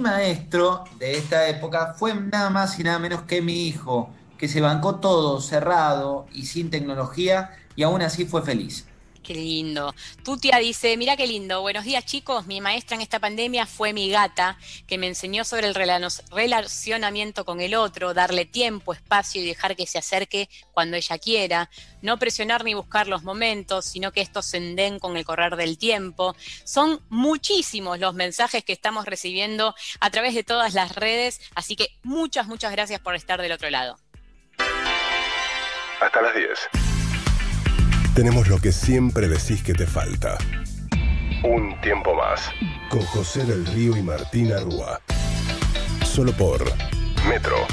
maestro 0.00 0.84
de 0.98 1.16
esta 1.16 1.48
época 1.48 1.94
fue 1.98 2.14
nada 2.14 2.50
más 2.50 2.78
y 2.78 2.84
nada 2.84 2.98
menos 2.98 3.22
que 3.22 3.42
mi 3.42 3.66
hijo, 3.68 4.10
que 4.38 4.48
se 4.48 4.60
bancó 4.60 4.96
todo 4.96 5.40
cerrado 5.40 6.26
y 6.32 6.46
sin 6.46 6.70
tecnología 6.70 7.50
y 7.76 7.82
aún 7.82 8.02
así 8.02 8.24
fue 8.24 8.42
feliz. 8.42 8.89
Qué 9.22 9.34
lindo. 9.34 9.94
Tutia 10.24 10.56
dice, 10.58 10.96
mira 10.96 11.16
qué 11.16 11.26
lindo. 11.26 11.60
Buenos 11.60 11.84
días 11.84 12.04
chicos, 12.06 12.46
mi 12.46 12.60
maestra 12.60 12.94
en 12.94 13.02
esta 13.02 13.18
pandemia 13.18 13.66
fue 13.66 13.92
mi 13.92 14.10
gata, 14.10 14.56
que 14.86 14.96
me 14.96 15.08
enseñó 15.08 15.44
sobre 15.44 15.66
el 15.66 15.74
relacionamiento 15.74 17.44
con 17.44 17.60
el 17.60 17.74
otro, 17.74 18.14
darle 18.14 18.46
tiempo, 18.46 18.94
espacio 18.94 19.42
y 19.42 19.46
dejar 19.46 19.76
que 19.76 19.86
se 19.86 19.98
acerque 19.98 20.48
cuando 20.72 20.96
ella 20.96 21.18
quiera, 21.18 21.70
no 22.00 22.18
presionar 22.18 22.64
ni 22.64 22.72
buscar 22.72 23.08
los 23.08 23.22
momentos, 23.22 23.84
sino 23.84 24.10
que 24.10 24.22
estos 24.22 24.46
se 24.46 24.58
den 24.58 24.98
con 24.98 25.16
el 25.16 25.24
correr 25.24 25.56
del 25.56 25.76
tiempo. 25.76 26.34
Son 26.64 27.02
muchísimos 27.10 27.98
los 27.98 28.14
mensajes 28.14 28.64
que 28.64 28.72
estamos 28.72 29.04
recibiendo 29.04 29.74
a 30.00 30.10
través 30.10 30.34
de 30.34 30.44
todas 30.44 30.72
las 30.72 30.94
redes, 30.94 31.40
así 31.54 31.76
que 31.76 31.88
muchas, 32.02 32.46
muchas 32.46 32.72
gracias 32.72 33.00
por 33.00 33.14
estar 33.14 33.40
del 33.42 33.52
otro 33.52 33.68
lado. 33.68 33.98
Hasta 36.00 36.22
las 36.22 36.34
10 36.34 36.89
tenemos 38.14 38.48
lo 38.48 38.58
que 38.58 38.72
siempre 38.72 39.28
decís 39.28 39.62
que 39.62 39.72
te 39.72 39.86
falta. 39.86 40.38
Un 41.44 41.80
tiempo 41.80 42.14
más. 42.14 42.40
Con 42.90 43.02
José 43.02 43.44
del 43.44 43.64
Río 43.66 43.96
y 43.96 44.02
Martín 44.02 44.52
Arrua. 44.52 45.00
Solo 46.04 46.32
por 46.32 46.64
Metro. 47.28 47.66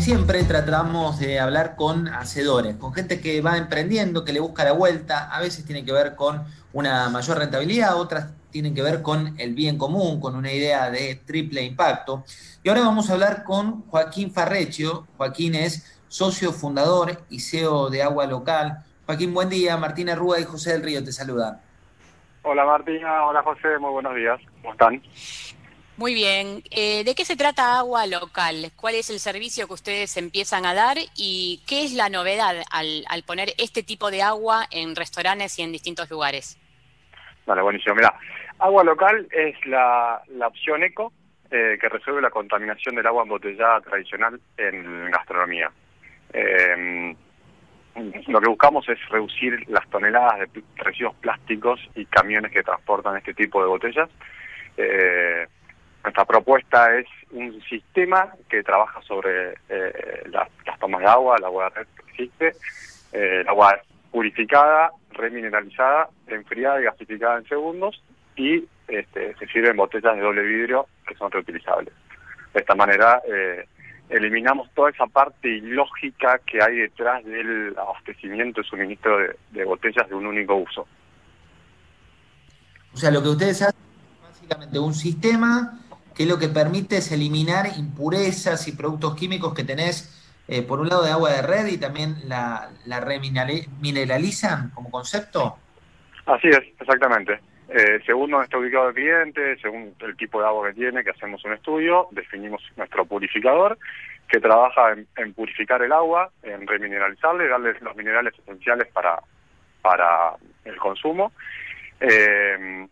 Siempre 0.00 0.44
tratamos 0.44 1.18
de 1.20 1.38
hablar 1.38 1.76
con 1.76 2.08
hacedores, 2.08 2.74
con 2.76 2.94
gente 2.94 3.20
que 3.20 3.42
va 3.42 3.58
emprendiendo, 3.58 4.24
que 4.24 4.32
le 4.32 4.40
busca 4.40 4.64
la 4.64 4.72
vuelta. 4.72 5.28
A 5.30 5.40
veces 5.40 5.66
tiene 5.66 5.84
que 5.84 5.92
ver 5.92 6.16
con 6.16 6.42
una 6.72 7.10
mayor 7.10 7.36
rentabilidad, 7.36 7.96
otras 7.96 8.32
tienen 8.50 8.74
que 8.74 8.82
ver 8.82 9.02
con 9.02 9.38
el 9.38 9.54
bien 9.54 9.76
común, 9.76 10.18
con 10.18 10.36
una 10.36 10.50
idea 10.50 10.90
de 10.90 11.20
triple 11.26 11.62
impacto. 11.62 12.24
Y 12.62 12.70
ahora 12.70 12.80
vamos 12.80 13.10
a 13.10 13.12
hablar 13.12 13.44
con 13.44 13.82
Joaquín 13.88 14.32
Farrecio. 14.32 15.06
Joaquín 15.18 15.54
es 15.54 16.00
socio 16.08 16.52
fundador 16.52 17.22
y 17.28 17.40
CEO 17.40 17.90
de 17.90 18.02
Agua 18.02 18.24
Local. 18.24 18.82
Joaquín, 19.04 19.34
buen 19.34 19.50
día. 19.50 19.76
Martina 19.76 20.14
Rúa 20.14 20.40
y 20.40 20.44
José 20.44 20.72
del 20.72 20.82
Río 20.82 21.04
te 21.04 21.12
saludan. 21.12 21.60
Hola 22.42 22.64
Martina, 22.64 23.26
hola 23.26 23.42
José, 23.42 23.78
muy 23.78 23.90
buenos 23.90 24.14
días. 24.14 24.40
¿Cómo 24.62 24.72
están? 24.72 25.02
Muy 26.00 26.14
bien. 26.14 26.62
Eh, 26.70 27.04
¿De 27.04 27.14
qué 27.14 27.26
se 27.26 27.36
trata 27.36 27.78
Agua 27.78 28.06
Local? 28.06 28.72
¿Cuál 28.74 28.94
es 28.94 29.10
el 29.10 29.18
servicio 29.18 29.66
que 29.66 29.74
ustedes 29.74 30.16
empiezan 30.16 30.64
a 30.64 30.72
dar 30.72 30.96
y 31.14 31.62
qué 31.68 31.84
es 31.84 31.92
la 31.92 32.08
novedad 32.08 32.56
al, 32.72 33.22
poner 33.26 33.50
este 33.58 33.82
tipo 33.82 34.10
de 34.10 34.22
agua 34.22 34.64
en 34.70 34.96
restaurantes 34.96 35.58
y 35.58 35.62
en 35.62 35.72
distintos 35.72 36.10
lugares? 36.10 36.58
Vale, 37.44 37.60
buenísimo. 37.60 37.96
Mira, 37.96 38.14
agua 38.60 38.82
local 38.82 39.28
es 39.30 39.54
la, 39.66 40.22
la 40.28 40.46
opción 40.46 40.82
eco 40.84 41.12
eh, 41.50 41.76
que 41.78 41.90
resuelve 41.90 42.22
la 42.22 42.30
contaminación 42.30 42.94
del 42.94 43.06
agua 43.06 43.24
embotellada 43.24 43.82
tradicional 43.82 44.40
en 44.56 45.10
gastronomía. 45.10 45.70
Eh, 46.32 47.14
lo 48.26 48.40
que 48.40 48.48
buscamos 48.48 48.88
es 48.88 48.98
reducir 49.10 49.68
las 49.68 49.86
toneladas 49.90 50.50
de 50.50 50.62
residuos 50.76 51.14
plásticos 51.16 51.78
y 51.94 52.06
camiones 52.06 52.52
que 52.52 52.62
transportan 52.62 53.18
este 53.18 53.34
tipo 53.34 53.60
de 53.60 53.68
botellas. 53.68 54.08
Eh, 54.78 55.46
nuestra 56.02 56.24
propuesta 56.24 56.96
es 56.96 57.06
un 57.30 57.60
sistema 57.62 58.32
que 58.48 58.62
trabaja 58.62 59.00
sobre 59.02 59.54
eh, 59.68 60.22
las, 60.30 60.48
tomas 60.78 61.00
de 61.00 61.06
agua, 61.06 61.36
el 61.38 61.44
agua 61.44 61.64
de 61.64 61.70
red 61.70 61.86
que 61.94 62.10
existe, 62.10 62.52
el 63.12 63.48
agua 63.48 63.78
purificada, 64.10 64.92
remineralizada, 65.12 66.08
enfriada 66.26 66.80
y 66.80 66.84
gasificada 66.84 67.38
en 67.38 67.48
segundos 67.48 68.02
y 68.36 68.64
este, 68.88 69.34
se 69.36 69.46
sirve 69.48 69.70
en 69.70 69.76
botellas 69.76 70.16
de 70.16 70.22
doble 70.22 70.42
vidrio 70.42 70.86
que 71.06 71.14
son 71.14 71.30
reutilizables. 71.30 71.92
De 72.52 72.60
esta 72.60 72.74
manera 72.74 73.22
eh, 73.28 73.66
eliminamos 74.08 74.70
toda 74.74 74.90
esa 74.90 75.06
parte 75.06 75.48
ilógica 75.48 76.40
que 76.44 76.62
hay 76.62 76.76
detrás 76.76 77.24
del 77.24 77.74
abastecimiento 77.78 78.60
y 78.60 78.64
suministro 78.64 79.18
de, 79.50 79.64
botellas 79.64 80.08
de 80.08 80.14
un 80.14 80.26
único 80.26 80.56
uso. 80.56 80.86
O 82.92 82.96
sea, 82.96 83.10
lo 83.10 83.22
que 83.22 83.28
ustedes 83.28 83.62
hacen 83.62 83.80
es 83.80 84.22
básicamente 84.22 84.78
un 84.78 84.94
sistema 84.94 85.78
que 86.20 86.26
lo 86.26 86.38
que 86.38 86.48
permite 86.48 86.98
es 86.98 87.10
eliminar 87.12 87.64
impurezas 87.78 88.68
y 88.68 88.76
productos 88.76 89.16
químicos 89.16 89.54
que 89.54 89.64
tenés 89.64 90.44
eh, 90.48 90.60
por 90.60 90.78
un 90.78 90.90
lado 90.90 91.02
de 91.02 91.10
agua 91.10 91.30
de 91.30 91.40
red 91.40 91.64
y 91.68 91.78
también 91.78 92.14
la, 92.28 92.68
la 92.84 93.00
remineralizan 93.00 94.68
como 94.74 94.90
concepto? 94.90 95.56
Así 96.26 96.48
es, 96.48 96.60
exactamente. 96.78 97.40
Eh, 97.70 98.00
según 98.04 98.32
dónde 98.32 98.44
está 98.44 98.58
ubicado 98.58 98.90
el 98.90 98.94
cliente, 98.94 99.56
según 99.62 99.94
el 100.00 100.14
tipo 100.18 100.42
de 100.42 100.46
agua 100.46 100.68
que 100.68 100.74
tiene, 100.74 101.02
que 101.02 101.08
hacemos 101.08 101.42
un 101.46 101.54
estudio, 101.54 102.08
definimos 102.10 102.60
nuestro 102.76 103.06
purificador, 103.06 103.78
que 104.28 104.40
trabaja 104.40 104.92
en, 105.16 105.32
purificar 105.32 105.80
el 105.80 105.92
agua, 105.92 106.30
en 106.42 106.66
remineralizarle, 106.66 107.48
darle 107.48 107.76
los 107.80 107.96
minerales 107.96 108.34
esenciales 108.40 108.88
para, 108.88 109.22
para 109.80 110.34
el 110.66 110.76
consumo. 110.76 111.32
Eh, 111.98 112.86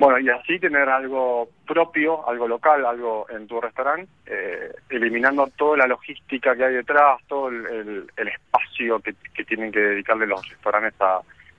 bueno, 0.00 0.18
y 0.18 0.30
así 0.30 0.58
tener 0.58 0.88
algo 0.88 1.50
propio, 1.66 2.26
algo 2.26 2.48
local, 2.48 2.86
algo 2.86 3.26
en 3.28 3.46
tu 3.46 3.60
restaurante, 3.60 4.10
eh, 4.24 4.72
eliminando 4.88 5.46
toda 5.56 5.76
la 5.76 5.86
logística 5.86 6.56
que 6.56 6.64
hay 6.64 6.74
detrás, 6.74 7.20
todo 7.28 7.50
el, 7.50 8.08
espacio 8.16 8.98
que, 9.00 9.44
tienen 9.44 9.70
que 9.70 9.80
dedicarle 9.80 10.26
los 10.26 10.48
restaurantes 10.48 10.94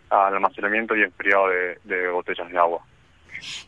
al 0.10 0.34
almacenamiento 0.34 0.96
y 0.96 1.04
enfriado 1.04 1.50
de 1.84 2.10
botellas 2.10 2.50
de 2.50 2.58
agua 2.58 2.82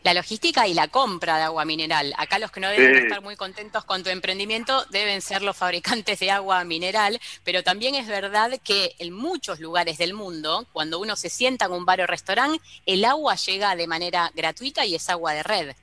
la 0.02 0.14
logística 0.14 0.66
y 0.66 0.74
la 0.74 0.88
compra 0.88 1.36
de 1.36 1.44
agua 1.44 1.64
mineral. 1.64 2.14
Acá 2.18 2.38
los 2.38 2.50
que 2.50 2.60
no 2.60 2.68
deben 2.68 2.96
estar 2.96 3.22
muy 3.22 3.36
contentos 3.36 3.84
con 3.84 4.02
tu 4.02 4.10
emprendimiento 4.10 4.84
deben 4.90 5.20
ser 5.20 5.42
los 5.42 5.56
fabricantes 5.56 6.20
de 6.20 6.30
agua 6.30 6.64
mineral, 6.64 7.18
pero 7.44 7.62
también 7.62 7.94
es 7.94 8.08
verdad 8.08 8.52
que 8.62 8.92
en 8.98 9.12
muchos 9.12 9.60
lugares 9.60 9.98
del 9.98 10.14
mundo, 10.14 10.66
cuando 10.72 10.98
uno 11.00 11.16
se 11.16 11.30
sienta 11.30 11.66
en 11.66 11.72
un 11.72 11.84
bar 11.84 12.00
o 12.00 12.06
restaurante, 12.06 12.60
el 12.86 13.04
agua 13.04 13.34
llega 13.36 13.76
de 13.76 13.86
manera 13.86 14.30
gratuita 14.34 14.84
y 14.84 14.94
es 14.94 15.08
agua 15.10 15.32
de 15.32 15.42
red. 15.42 15.74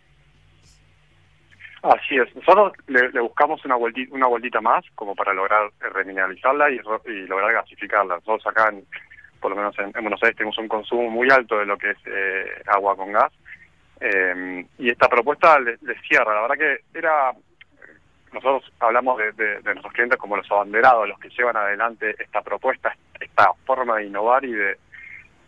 Así 1.84 2.16
es. 2.16 2.34
Nosotros 2.36 2.74
le, 2.88 3.20
buscamos 3.22 3.64
una 3.66 3.76
vueltita, 3.76 4.14
una 4.14 4.28
vueltita 4.28 4.62
más 4.62 4.86
como 4.94 5.16
para 5.16 5.34
lograr 5.34 5.72
remineralizarla 5.80 6.70
y, 6.70 6.80
lograr 7.28 7.54
gasificarla. 7.54 8.16
Nosotros 8.16 8.46
acá, 8.46 8.72
por 9.40 9.50
lo 9.50 9.58
menos 9.58 9.78
en, 9.80 9.92
Buenos 9.92 10.22
Aires, 10.22 10.38
tenemos 10.38 10.58
un 10.60 10.68
consumo 10.68 11.10
muy 11.10 11.30
alto 11.32 11.58
de 11.58 11.66
lo 11.66 11.78
que 11.78 11.92
es 11.92 11.98
eh, 12.06 12.62
agua 12.68 12.96
con 12.96 13.12
gas 13.12 13.32
eh, 14.02 14.66
y 14.80 14.90
esta 14.90 15.08
propuesta 15.08 15.60
le, 15.60 15.78
cierra. 16.08 16.34
La 16.34 16.42
verdad 16.42 16.58
que 16.58 16.98
era, 16.98 17.32
nosotros 18.34 18.72
hablamos 18.80 19.20
de, 19.20 19.62
nuestros 19.64 19.94
clientes 19.94 20.18
como 20.18 20.38
los 20.38 20.52
abanderados, 20.52 21.08
los 21.08 21.20
que 21.20 21.30
llevan 21.30 21.56
adelante 21.56 22.16
esta 22.18 22.42
propuesta, 22.42 22.96
esta 23.20 23.54
forma 23.64 23.98
de 23.98 24.08
innovar 24.08 24.44
y 24.44 24.54
de, 24.54 24.78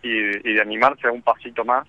y, 0.03 0.53
de 0.53 0.61
animarse 0.61 1.07
a 1.07 1.11
un 1.11 1.23
pasito 1.23 1.65
más 1.65 1.87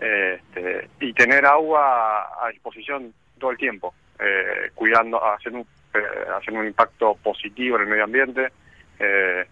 este, 0.00 0.88
y 1.00 1.12
tener 1.12 1.46
agua 1.46 2.26
a 2.44 2.48
disposición 2.48 3.14
todo 3.38 3.52
el 3.52 3.56
tiempo, 3.56 3.94
eh, 4.18 4.70
cuidando, 4.74 5.20
haciendo 5.24 5.60
un, 5.60 5.66
eh, 5.94 6.26
haciendo 6.36 6.62
un 6.62 6.66
impacto 6.66 7.14
positivo 7.22 7.76
en 7.76 7.82
el 7.82 7.88
medio 7.88 8.04
ambiente. 8.04 8.48
Eh, 8.98 9.46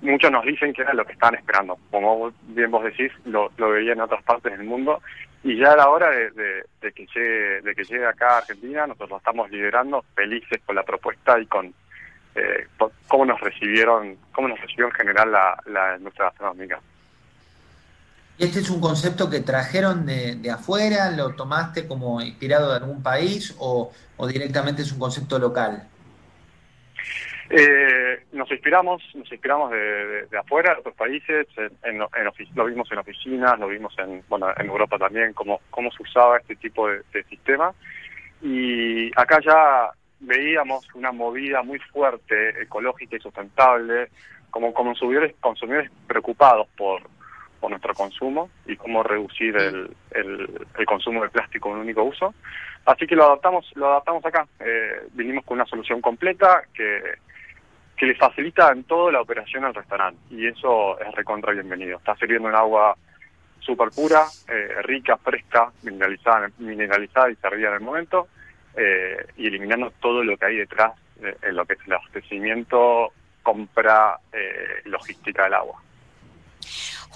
muchos 0.00 0.32
nos 0.32 0.44
dicen 0.44 0.72
que 0.72 0.82
era 0.82 0.94
lo 0.94 1.04
que 1.04 1.12
estaban 1.12 1.36
esperando. 1.36 1.78
Como 1.92 2.32
bien 2.48 2.72
vos 2.72 2.82
decís, 2.82 3.12
lo, 3.24 3.52
lo 3.56 3.70
veían 3.70 3.98
en 3.98 4.02
otras 4.02 4.24
partes 4.24 4.50
del 4.50 4.66
mundo 4.66 5.00
y 5.46 5.56
ya 5.58 5.72
a 5.72 5.76
la 5.76 5.88
hora 5.88 6.10
de, 6.10 6.92
que 6.92 7.06
llegue 7.14 7.60
de 7.62 7.74
que 7.74 7.84
llegue 7.84 8.04
acá 8.04 8.34
a 8.34 8.38
Argentina 8.38 8.84
nosotros 8.84 9.10
lo 9.10 9.16
estamos 9.18 9.48
liderando 9.48 10.04
felices 10.16 10.60
con 10.66 10.74
la 10.74 10.82
propuesta 10.82 11.38
y 11.38 11.46
con 11.46 11.72
eh, 12.34 12.66
cómo 13.06 13.24
nos 13.24 13.40
recibieron 13.40 14.16
cómo 14.32 14.48
nos 14.48 14.60
recibió 14.60 14.86
en 14.86 14.92
general 14.92 15.30
la, 15.30 15.56
la 15.66 15.96
industria 15.96 16.26
gastronómica 16.26 16.80
¿Y 18.38 18.44
este 18.44 18.58
es 18.58 18.68
un 18.68 18.80
concepto 18.82 19.30
que 19.30 19.40
trajeron 19.40 20.04
de, 20.04 20.50
afuera? 20.50 21.10
¿Lo 21.10 21.34
tomaste 21.34 21.88
como 21.88 22.20
inspirado 22.20 22.68
de 22.68 22.76
algún 22.76 23.02
país 23.02 23.54
o 23.58 23.90
directamente 24.28 24.82
es 24.82 24.92
un 24.92 24.98
concepto 24.98 25.38
local? 25.38 25.88
Eh, 27.48 28.24
nos 28.32 28.50
inspiramos, 28.50 29.02
nos 29.14 29.30
inspiramos 29.30 29.70
de, 29.70 30.26
afuera, 30.38 30.74
de 30.74 30.80
otros 30.80 30.94
países, 30.94 31.46
en, 31.84 31.98
lo 31.98 32.64
vimos 32.64 32.90
en 32.90 32.98
oficinas, 32.98 33.58
lo 33.58 33.68
vimos 33.68 33.94
en, 33.98 34.22
bueno, 34.28 34.48
en 34.56 34.66
Europa 34.66 34.98
también, 34.98 35.32
cómo, 35.32 35.60
cómo 35.70 35.90
se 35.92 36.02
usaba 36.02 36.38
este 36.38 36.56
tipo 36.56 36.88
de, 36.88 37.24
sistema. 37.28 37.72
Y 38.42 39.10
acá 39.18 39.38
ya 39.44 39.90
veíamos 40.20 40.86
una 40.94 41.12
movida 41.12 41.62
muy 41.62 41.78
fuerte, 41.78 42.62
ecológica 42.62 43.16
y 43.16 43.20
sustentable, 43.20 44.08
como 44.50 44.74
consumidores, 44.74 45.34
consumidores 45.40 45.90
preocupados 46.06 46.66
por, 46.76 47.02
por 47.60 47.70
nuestro 47.70 47.94
consumo 47.94 48.50
y 48.66 48.76
cómo 48.76 49.02
reducir 49.02 49.56
el, 49.56 49.90
el, 50.10 50.86
consumo 50.86 51.22
de 51.22 51.28
plástico 51.28 51.68
en 51.68 51.76
un 51.76 51.80
único 51.82 52.02
uso. 52.02 52.34
Así 52.84 53.06
que 53.06 53.16
lo 53.16 53.24
adaptamos, 53.24 53.70
lo 53.74 53.88
adaptamos 53.88 54.24
acá. 54.24 54.46
Eh, 54.60 55.06
vinimos 55.12 55.44
con 55.44 55.56
una 55.56 55.66
solución 55.66 56.00
completa 56.00 56.62
que 56.74 57.00
que 57.96 58.06
le 58.06 58.14
facilita 58.14 58.70
en 58.72 58.84
todo 58.84 59.10
la 59.10 59.20
operación 59.20 59.64
al 59.64 59.74
restaurante 59.74 60.20
y 60.30 60.46
eso 60.46 61.00
es 61.00 61.14
recontra 61.14 61.52
bienvenido. 61.52 61.98
Está 61.98 62.14
sirviendo 62.16 62.48
un 62.48 62.54
agua 62.54 62.96
súper 63.60 63.88
pura, 63.90 64.26
eh, 64.48 64.82
rica, 64.82 65.16
fresca, 65.16 65.72
mineralizada, 65.82 66.50
mineralizada 66.58 67.30
y 67.30 67.36
servida 67.36 67.68
en 67.68 67.74
el 67.74 67.80
momento 67.80 68.28
eh, 68.76 69.26
y 69.36 69.46
eliminando 69.46 69.92
todo 70.00 70.22
lo 70.22 70.36
que 70.36 70.46
hay 70.46 70.56
detrás 70.58 70.92
en 71.20 71.56
lo 71.56 71.64
que 71.64 71.72
es 71.72 71.78
el 71.86 71.94
abastecimiento, 71.94 73.12
compra, 73.42 74.18
eh, 74.32 74.82
logística 74.84 75.44
del 75.44 75.54
agua. 75.54 75.80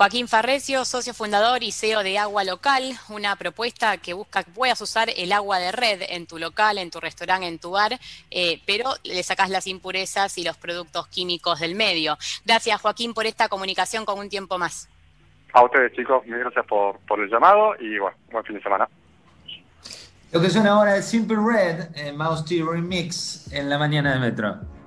Joaquín 0.01 0.29
Farrecio, 0.29 0.87
socio 0.87 1.13
fundador 1.13 1.63
y 1.63 1.73
CEO 1.73 2.03
de 2.03 2.17
Agua 2.17 2.43
Local, 2.43 2.95
una 3.11 3.37
propuesta 3.37 3.99
que 3.99 4.15
busca 4.15 4.43
que 4.43 4.51
puedas 4.51 4.81
usar 4.81 5.11
el 5.15 5.31
agua 5.31 5.59
de 5.59 5.73
red 5.73 6.01
en 6.09 6.27
tu 6.27 6.39
local, 6.39 6.79
en 6.79 6.91
tu 6.91 7.01
restaurante, 7.01 7.47
en 7.47 7.59
tu 7.59 7.73
bar, 7.73 7.99
eh, 8.31 8.63
pero 8.65 8.95
le 9.05 9.23
sacas 9.23 9.51
las 9.51 9.67
impurezas 9.67 10.39
y 10.39 10.43
los 10.43 10.57
productos 10.57 11.07
químicos 11.09 11.61
del 11.61 11.75
medio. 11.75 12.17
Gracias 12.47 12.81
Joaquín 12.81 13.13
por 13.13 13.27
esta 13.27 13.51
comunicación 13.51 14.07
con 14.07 14.19
un 14.19 14.31
tiempo 14.31 14.57
más. 14.57 14.89
A 15.53 15.63
ustedes 15.65 15.93
chicos, 15.93 16.25
mil 16.25 16.39
gracias 16.39 16.65
por, 16.65 16.99
por 17.01 17.21
el 17.21 17.29
llamado 17.29 17.75
y 17.79 17.99
bueno, 17.99 18.17
buen 18.33 18.43
fin 18.47 18.57
de 18.57 18.63
semana. 18.63 18.89
Lo 20.33 20.41
que 20.41 20.49
suena 20.49 20.71
ahora 20.71 20.97
es 20.97 21.05
Simple 21.05 21.37
Red, 21.37 22.15
Mouse 22.15 22.47
T 22.47 22.65
Remix 22.67 23.53
en 23.53 23.69
la 23.69 23.77
mañana 23.77 24.15
de 24.15 24.21
Metro. 24.21 24.80